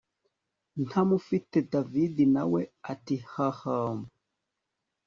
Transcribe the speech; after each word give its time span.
ntamufite 0.85 1.57
david 1.71 2.15
nawe 2.35 2.61
ati 2.91 3.15
hhm 3.31 3.99